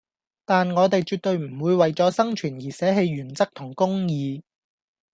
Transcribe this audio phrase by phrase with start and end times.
[0.45, 4.41] 但我地絕對唔會為左生存而捨棄原則同公義